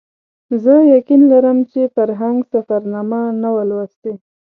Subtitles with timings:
[0.63, 4.13] زه یقین لرم چې فرهنګ سفرنامه نه وه لوستې.